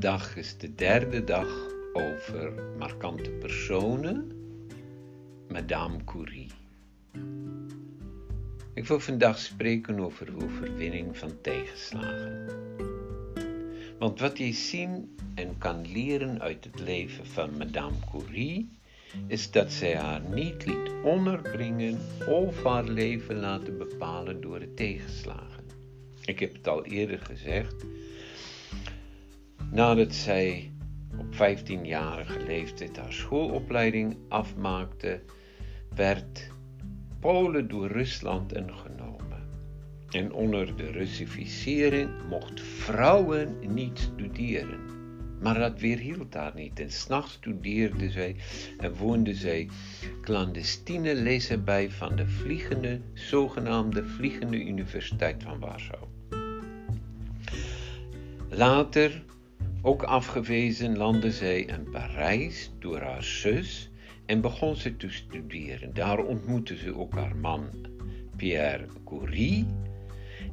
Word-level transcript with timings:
Vandaag 0.00 0.36
is 0.36 0.56
de 0.56 0.74
derde 0.74 1.24
dag 1.24 1.48
over 1.92 2.52
markante 2.78 3.30
personen, 3.30 4.32
Madame 5.48 6.04
Curie. 6.04 6.50
Ik 8.74 8.86
wil 8.86 9.00
vandaag 9.00 9.38
spreken 9.38 10.00
over 10.00 10.26
de 10.26 10.44
overwinning 10.44 11.18
van 11.18 11.40
tegenslagen. 11.40 12.46
Want 13.98 14.20
wat 14.20 14.38
je 14.38 14.52
zien 14.52 15.16
en 15.34 15.58
kan 15.58 15.92
leren 15.92 16.40
uit 16.40 16.64
het 16.64 16.80
leven 16.80 17.26
van 17.26 17.56
Madame 17.58 17.96
Curie, 18.10 18.70
is 19.26 19.50
dat 19.50 19.72
zij 19.72 19.96
haar 19.96 20.22
niet 20.30 20.66
liet 20.66 20.90
onderbrengen 21.04 21.98
of 22.28 22.64
haar 22.64 22.84
leven 22.84 23.36
laten 23.36 23.78
bepalen 23.78 24.40
door 24.40 24.58
de 24.58 24.74
tegenslagen. 24.74 25.64
Ik 26.24 26.38
heb 26.38 26.52
het 26.52 26.68
al 26.68 26.84
eerder 26.84 27.18
gezegd. 27.18 27.84
Nadat 29.72 30.14
zij 30.14 30.72
op 31.18 31.34
15-jarige 31.34 32.42
leeftijd 32.46 32.96
haar 32.96 33.12
schoolopleiding 33.12 34.16
afmaakte, 34.28 35.20
werd 35.94 36.50
Polen 37.20 37.68
door 37.68 37.86
Rusland 37.86 38.54
ingenomen. 38.54 39.48
En 40.10 40.32
onder 40.32 40.76
de 40.76 40.90
Russificering 40.90 42.10
mocht 42.28 42.60
vrouwen 42.60 43.56
niet 43.74 43.98
studeren. 43.98 44.80
Maar 45.40 45.58
dat 45.58 45.80
weerhield 45.80 46.34
haar 46.34 46.52
niet. 46.54 46.80
En 46.80 46.90
s'nachts 46.90 47.32
studeerde 47.32 48.10
zij 48.10 48.36
en 48.78 48.94
woonde 48.94 49.34
zij 49.34 49.68
clandestine 50.22 51.14
lessen 51.14 51.64
bij 51.64 51.90
van 51.90 52.16
de 52.16 52.26
vliegende, 52.26 53.00
zogenaamde 53.14 54.04
Vliegende 54.04 54.64
Universiteit 54.64 55.42
van 55.42 55.58
Warschau. 55.58 56.04
Later, 58.48 59.22
ook 59.82 60.02
afgewezen, 60.02 60.96
landde 60.96 61.32
zij 61.32 61.60
in 61.60 61.90
Parijs 61.90 62.70
door 62.78 63.00
haar 63.00 63.22
zus 63.22 63.90
en 64.26 64.40
begon 64.40 64.76
ze 64.76 64.96
te 64.96 65.10
studeren. 65.10 65.94
Daar 65.94 66.18
ontmoette 66.18 66.76
ze 66.76 66.96
ook 66.96 67.14
haar 67.14 67.36
man 67.36 67.68
Pierre 68.36 68.86
Curie 69.04 69.66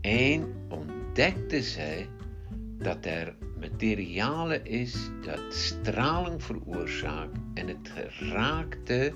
en 0.00 0.54
ontdekte 0.68 1.62
zij 1.62 2.08
dat 2.78 3.06
er 3.06 3.34
materialen 3.60 4.66
is 4.66 5.10
dat 5.24 5.54
straling 5.54 6.42
veroorzaakt 6.42 7.38
en 7.54 7.68
het 7.68 7.92
raakte, 8.20 9.14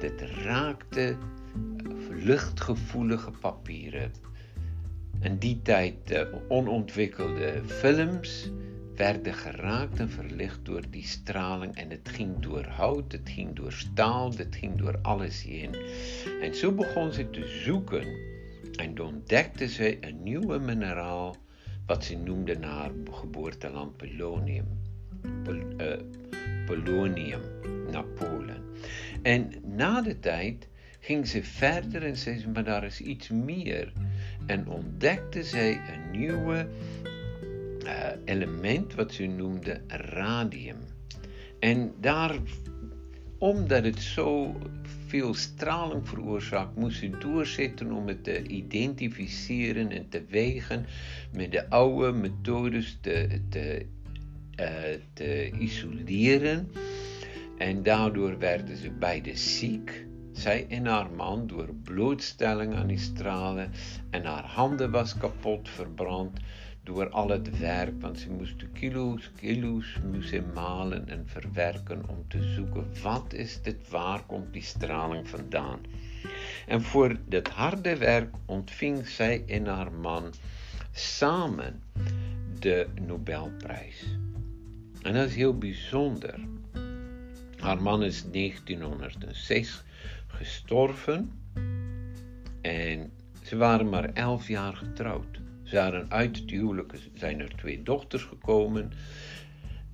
het 0.00 0.20
raakte 0.44 1.16
luchtgevoelige 2.10 3.30
papieren. 3.30 4.12
In 5.24 5.38
die 5.38 5.62
tijd 5.62 5.94
de 6.04 6.44
onontwikkelde 6.48 7.62
films 7.66 8.50
werden 8.94 9.34
geraakt 9.34 9.98
en 9.98 10.10
verlicht 10.10 10.58
door 10.62 10.82
die 10.90 11.02
straling. 11.02 11.76
En 11.76 11.90
het 11.90 12.08
ging 12.08 12.38
door 12.38 12.64
hout, 12.64 13.12
het 13.12 13.28
ging 13.28 13.56
door 13.56 13.72
staal, 13.72 14.32
het 14.36 14.56
ging 14.56 14.76
door 14.76 14.98
alles 15.02 15.42
heen. 15.42 15.74
En 16.42 16.54
zo 16.54 16.72
begon 16.72 17.12
ze 17.12 17.30
te 17.30 17.46
zoeken 17.64 18.06
en 18.76 19.00
ontdekte 19.00 19.68
ze 19.68 19.96
een 20.00 20.22
nieuwe 20.22 20.58
mineraal, 20.58 21.36
wat 21.86 22.04
ze 22.04 22.16
noemde 22.16 22.58
naar 22.58 22.70
haar 22.70 22.92
geboorteland 23.10 23.96
polonium. 23.96 24.66
Pol, 25.42 25.54
uh, 25.54 25.96
polonium, 26.66 27.42
naar 27.90 28.04
Polen. 28.04 28.62
En 29.22 29.50
na 29.62 30.02
de 30.02 30.18
tijd 30.18 30.68
ging 31.00 31.26
ze 31.26 31.42
verder 31.42 32.02
en 32.02 32.16
zei 32.16 32.38
ze, 32.38 32.48
maar 32.48 32.64
daar 32.64 32.84
is 32.84 33.00
iets 33.00 33.28
meer. 33.28 33.92
En 34.46 34.68
ontdekte 34.68 35.42
zij 35.42 35.72
een 35.72 36.18
nieuwe 36.18 36.66
uh, 37.84 38.08
element 38.24 38.94
wat 38.94 39.12
ze 39.12 39.26
noemde 39.26 39.80
radium. 39.86 40.76
En 41.58 41.92
daar, 42.00 42.38
omdat 43.38 43.84
het 43.84 44.00
zo 44.00 44.56
veel 45.06 45.34
straling 45.34 46.08
veroorzaakt, 46.08 46.76
moest 46.76 46.98
ze 46.98 47.10
doorzetten 47.18 47.92
om 47.92 48.08
het 48.08 48.24
te 48.24 48.42
identificeren 48.46 49.90
en 49.90 50.08
te 50.08 50.22
wegen 50.28 50.86
met 51.32 51.52
de 51.52 51.70
oude 51.70 52.12
methodes 52.12 52.98
te, 53.00 53.40
te, 53.48 53.86
te 55.12 55.50
isoleren. 55.58 56.70
En 57.58 57.82
daardoor 57.82 58.38
werden 58.38 58.76
ze 58.76 58.90
beide 58.90 59.36
ziek. 59.36 60.06
Zij 60.34 60.66
en 60.68 60.86
haar 60.86 61.10
man 61.10 61.46
door 61.46 61.68
blootstelling 61.84 62.74
aan 62.74 62.86
die 62.86 62.98
stralen 62.98 63.70
en 64.10 64.24
haar 64.24 64.44
handen 64.44 64.90
was 64.90 65.16
kapot 65.16 65.68
verbrand 65.68 66.38
door 66.82 67.08
al 67.08 67.28
het 67.28 67.58
werk, 67.58 68.00
want 68.00 68.18
ze 68.18 68.30
moesten 68.30 68.72
kilo's, 68.72 69.30
kilo's 69.36 69.98
malen 70.54 71.08
en 71.08 71.24
verwerken 71.26 72.08
om 72.08 72.24
te 72.28 72.42
zoeken 72.42 72.86
wat 73.02 73.32
is 73.32 73.62
dit, 73.62 73.88
waar 73.88 74.22
komt 74.26 74.52
die 74.52 74.62
straling 74.62 75.28
vandaan. 75.28 75.80
En 76.66 76.82
voor 76.82 77.16
dit 77.28 77.48
harde 77.48 77.96
werk 77.96 78.34
ontving 78.46 79.08
zij 79.08 79.44
en 79.46 79.66
haar 79.66 79.92
man 79.92 80.32
samen 80.92 81.82
de 82.58 82.86
Nobelprijs. 83.06 84.04
En 85.02 85.14
dat 85.14 85.28
is 85.28 85.34
heel 85.34 85.58
bijzonder. 85.58 86.40
Haar 87.58 87.82
man 87.82 88.02
is 88.02 88.24
1906 88.30 89.82
gestorven 90.26 91.30
en 92.60 93.10
ze 93.42 93.56
waren 93.56 93.88
maar 93.88 94.12
elf 94.12 94.48
jaar 94.48 94.76
getrouwd. 94.76 95.40
Ze 95.62 95.76
waren 95.76 96.10
uit 96.10 96.36
het 96.36 96.50
huwelijk, 96.50 96.94
zijn 97.14 97.40
er 97.40 97.56
twee 97.56 97.82
dochters 97.82 98.22
gekomen. 98.22 98.92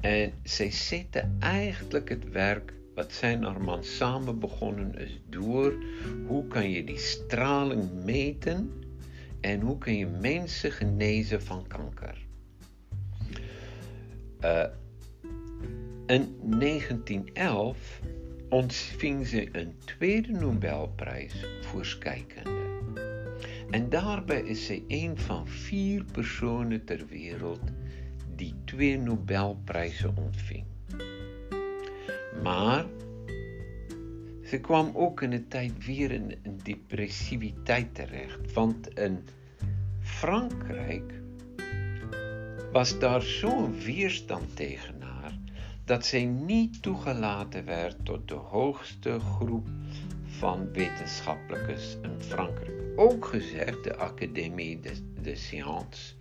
En 0.01 0.33
zij 0.43 0.71
zetten 0.71 1.37
eigenlijk 1.39 2.09
het 2.09 2.31
werk 2.31 2.73
wat 2.95 3.13
zijn 3.13 3.43
haar 3.43 3.61
man 3.61 3.85
samen 3.85 4.39
begonnen 4.39 4.99
is 4.99 5.21
door. 5.29 5.75
Hoe 6.27 6.47
kan 6.47 6.71
je 6.71 6.85
die 6.85 6.99
straling 6.99 8.05
meten 8.05 8.73
en 9.41 9.61
hoe 9.61 9.79
kun 9.79 9.97
je 9.97 10.07
mensen 10.07 10.73
genezen 10.73 11.43
van 11.43 11.67
kanker? 11.67 12.19
Uh, 14.41 14.65
in 16.07 16.37
1911 16.41 18.01
ontving 18.51 19.21
sy 19.31 19.45
'n 19.55 19.71
tweede 19.87 20.33
Nobelprys 20.35 21.37
vir 21.71 21.85
skeikunde. 21.87 22.97
En 23.71 23.87
daarbey 23.91 24.41
is 24.51 24.65
sy 24.67 24.81
een 24.89 25.15
van 25.29 25.47
vier 25.47 26.03
persone 26.17 26.81
ter 26.85 27.05
wêreld 27.13 27.69
die 28.41 28.51
twee 28.67 28.99
Nobelpryse 28.99 30.11
ontving. 30.11 30.67
Maar 32.43 32.89
sy 34.51 34.59
kwam 34.67 34.91
ook 34.99 35.23
in 35.23 35.35
'n 35.39 35.47
tyd 35.49 35.87
weer 35.87 36.11
in, 36.11 36.35
in 36.43 36.59
depressiwiteit 36.67 37.95
terecht, 37.95 38.53
want 38.55 38.89
in 38.99 39.23
Frankryk 40.03 41.15
was 42.73 42.99
daar 42.99 43.23
so 43.23 43.51
'n 43.67 43.79
weerstand 43.87 44.57
teen 44.57 45.00
dat 45.91 46.07
zij 46.07 46.25
niet 46.25 46.83
toegelaten 46.83 47.65
werd 47.65 48.05
tot 48.05 48.29
de 48.29 48.35
hoogste 48.35 49.21
groep 49.21 49.69
van 50.25 50.73
wetenschappelijkers 50.73 51.97
in 52.03 52.15
Frankrijk. 52.19 52.83
Ook 52.97 53.25
gezegd 53.25 53.85
de 53.85 53.97
Académie 53.97 54.81
de, 54.81 54.93
de 55.23 55.35
Sciences. 55.35 56.17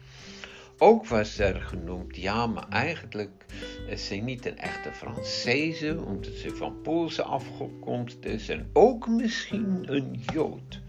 Ook 0.78 1.06
was 1.06 1.40
er 1.40 1.62
genoemd, 1.62 2.16
ja, 2.16 2.48
maar 2.48 2.68
eigenlijk 2.70 3.46
is 3.88 4.08
zij 4.08 4.20
niet 4.20 4.46
een 4.46 4.58
echte 4.58 4.92
Française, 4.94 6.06
omdat 6.06 6.32
ze 6.32 6.56
van 6.56 6.82
Poolse 6.82 7.24
afkomst 7.24 8.26
is 8.26 8.50
en 8.50 8.70
ook 8.74 9.08
misschien 9.08 9.94
een 9.94 10.22
Jood. 10.34 10.80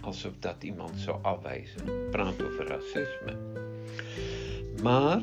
Alsof 0.00 0.32
dat 0.38 0.62
iemand 0.62 0.92
zou 0.96 1.18
afwijzen. 1.22 2.10
Praat 2.10 2.42
over 2.42 2.66
racisme. 2.66 3.36
Maar 4.82 5.22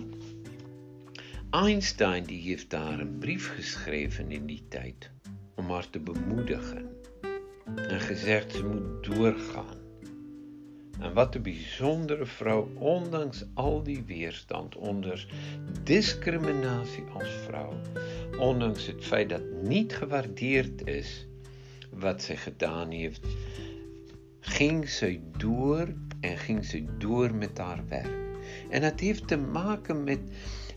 Einstein 1.63 2.23
die 2.23 2.41
heeft 2.41 2.69
daar 2.69 2.99
een 2.99 3.17
brief 3.17 3.53
geschreven 3.55 4.31
in 4.31 4.45
die 4.45 4.63
tijd 4.67 5.11
om 5.55 5.69
haar 5.69 5.89
te 5.89 5.99
bemoedigen 5.99 6.89
en 7.75 7.99
gezegd 7.99 8.51
ze 8.51 8.63
moet 8.63 9.03
doorgaan. 9.03 9.77
En 10.99 11.13
wat 11.13 11.35
een 11.35 11.41
bijzondere 11.41 12.25
vrouw, 12.25 12.69
ondanks 12.77 13.45
al 13.53 13.83
die 13.83 14.03
weerstand, 14.03 14.75
ondanks 14.75 15.27
discriminatie 15.83 17.03
als 17.13 17.29
vrouw, 17.29 17.73
ondanks 18.39 18.87
het 18.87 19.05
feit 19.05 19.29
dat 19.29 19.43
niet 19.61 19.95
gewaardeerd 19.95 20.87
is 20.87 21.27
wat 21.89 22.21
ze 22.21 22.37
gedaan 22.37 22.91
heeft, 22.91 23.25
ging 24.39 24.89
ze 24.89 25.19
door 25.37 25.93
en 26.19 26.37
ging 26.37 26.65
ze 26.65 26.85
door 26.97 27.35
met 27.35 27.57
haar 27.57 27.83
werk. 27.87 28.23
En 28.69 28.81
dat 28.81 28.99
heeft 28.99 29.27
te 29.27 29.37
maken 29.37 30.03
met, 30.03 30.19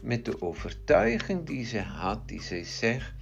met 0.01 0.25
de 0.25 0.43
overtuiging 0.43 1.47
die 1.47 1.65
ze 1.65 1.79
had, 1.79 2.29
die 2.29 2.43
ze 2.43 2.65
zegt, 2.65 3.13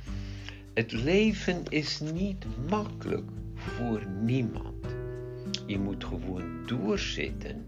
het 0.75 0.93
leven 0.93 1.63
is 1.69 2.01
niet 2.01 2.47
makkelijk 2.69 3.31
voor 3.55 4.07
niemand. 4.07 4.87
Je 5.67 5.79
moet 5.79 6.05
gewoon 6.05 6.67
doorzitten 6.67 7.67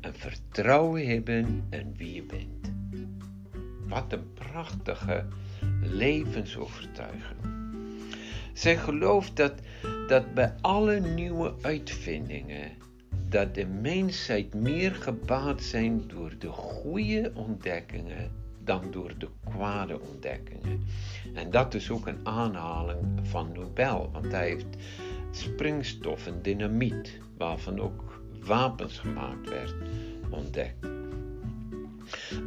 en 0.00 0.14
vertrouwen 0.14 1.06
hebben 1.06 1.64
in 1.70 1.94
wie 1.96 2.14
je 2.14 2.22
bent. 2.22 2.72
wat 3.88 4.12
een 4.12 4.32
prachtige 4.32 5.26
levensovertuiging. 5.80 7.40
Zij 8.52 8.76
gelooft 8.76 9.36
dat, 9.36 9.52
dat 10.08 10.34
bij 10.34 10.54
alle 10.60 11.00
nieuwe 11.00 11.54
uitvindingen 11.62 12.70
dat 13.28 13.54
de 13.54 13.66
mensheid 13.66 14.54
meer 14.54 14.94
gebaat 14.94 15.62
zijn 15.62 16.08
door 16.08 16.32
de 16.38 16.48
goede 16.48 17.32
ontdekkingen 17.34 18.41
dan 18.64 18.90
door 18.90 19.18
de 19.18 19.28
kwade 19.44 20.00
ontdekkingen. 20.00 20.84
En 21.34 21.50
dat 21.50 21.74
is 21.74 21.90
ook 21.90 22.06
een 22.06 22.26
aanhaling 22.26 23.20
van 23.22 23.52
Nobel, 23.52 24.10
want 24.12 24.32
hij 24.32 24.46
heeft 24.46 24.76
springstof 25.30 26.26
en 26.26 26.42
dynamiet, 26.42 27.20
waarvan 27.36 27.80
ook 27.80 28.20
wapens 28.44 28.98
gemaakt 28.98 29.48
werden, 29.48 29.76
ontdekt. 30.30 30.90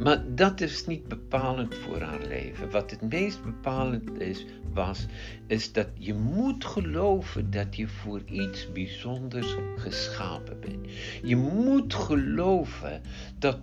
Maar 0.02 0.22
dat 0.34 0.60
is 0.60 0.86
niet 0.86 1.08
bepalend 1.08 1.74
voor 1.74 2.00
haar 2.00 2.26
leven. 2.26 2.70
Wat 2.70 2.90
het 2.90 3.02
meest 3.02 3.42
bepalend 3.42 4.20
is, 4.20 4.44
was, 4.72 5.06
is 5.46 5.72
dat 5.72 5.88
je 5.94 6.14
moet 6.14 6.64
geloven 6.64 7.50
dat 7.50 7.76
je 7.76 7.88
voor 7.88 8.20
iets 8.30 8.72
bijzonders 8.72 9.54
geschapen 9.76 10.60
bent. 10.60 10.90
Je 11.22 11.36
moet 11.36 11.94
geloven 11.94 13.00
dat 13.38 13.58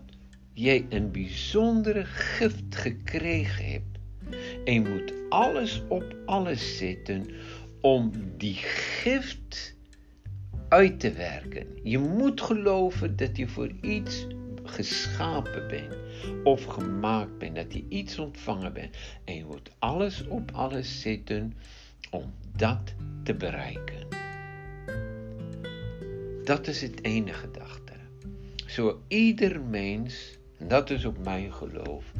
jij 0.53 0.85
een 0.89 1.11
bijzondere 1.11 2.05
gift 2.05 2.75
gekregen 2.75 3.65
hebt. 3.65 3.99
En 4.65 4.73
je 4.73 4.81
moet 4.81 5.13
alles 5.29 5.81
op 5.87 6.15
alles 6.25 6.77
zetten 6.77 7.25
om 7.81 8.11
die 8.37 8.55
gift 8.55 9.75
uit 10.69 10.99
te 10.99 11.11
werken. 11.11 11.67
Je 11.83 11.99
moet 11.99 12.41
geloven 12.41 13.15
dat 13.15 13.37
je 13.37 13.47
voor 13.47 13.71
iets 13.81 14.27
geschapen 14.63 15.67
bent 15.67 15.95
of 16.43 16.63
gemaakt 16.63 17.37
bent, 17.37 17.55
dat 17.55 17.73
je 17.73 17.85
iets 17.89 18.19
ontvangen 18.19 18.73
bent. 18.73 18.97
En 19.23 19.35
je 19.35 19.45
moet 19.45 19.71
alles 19.79 20.27
op 20.27 20.51
alles 20.51 21.01
zetten 21.01 21.53
om 22.11 22.33
dat 22.55 22.93
te 23.23 23.33
bereiken. 23.33 24.07
Dat 26.43 26.67
is 26.67 26.81
het 26.81 27.03
enige 27.03 27.39
gedachte. 27.39 27.93
Zo 28.65 29.01
ieder 29.07 29.61
mens, 29.61 30.37
en 30.37 30.42
dat 30.67 30.89
is 30.89 31.05
ook 31.05 31.17
mijn 31.17 31.53
geloof, 31.53 32.11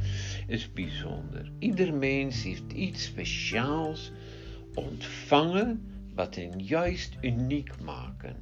is 0.47 0.73
bijzonder. 0.73 1.51
Ieder 1.59 1.93
mens 1.93 2.43
heeft 2.43 2.71
iets 2.71 3.03
speciaals 3.03 4.11
ontvangen 4.73 5.81
wat 6.15 6.35
hen 6.35 6.59
juist 6.59 7.17
uniek 7.21 7.81
maken. 7.81 8.35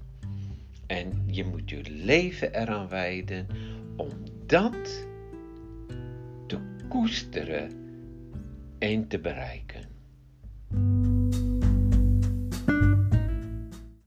En 0.88 1.24
je 1.26 1.46
moet 1.46 1.70
je 1.70 1.82
leven 1.90 2.54
eraan 2.54 2.88
wijden 2.88 3.48
om 3.96 4.10
dat 4.46 5.06
te 6.48 6.58
koesteren 6.90 7.72
en 8.80 9.08
te 9.08 9.20
bereiken. 9.20 9.91